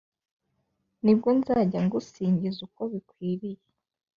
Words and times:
Nibwo 1.03 1.29
nzajya 1.39 1.79
ngusingiza 1.85 2.59
uko 2.67 2.81
bikwiriye 2.91 3.63